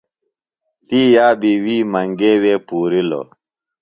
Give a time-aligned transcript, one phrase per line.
[0.87, 3.27] تی یابی وی منگے وے پُورِلوۡ۔